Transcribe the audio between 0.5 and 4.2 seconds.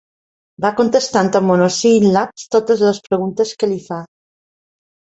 Va contestant amb monosíl·labs totes les preguntes que li fa.